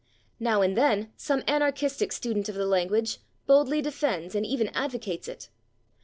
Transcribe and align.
Now 0.39 0.63
and 0.63 0.75
then 0.75 1.11
some 1.15 1.43
anarchistic 1.47 2.11
student 2.11 2.49
of 2.49 2.55
the 2.55 2.65
language 2.65 3.19
boldly 3.45 3.83
defends 3.83 4.33
and 4.33 4.43
even 4.47 4.69
advocates 4.69 5.27
it. 5.27 5.49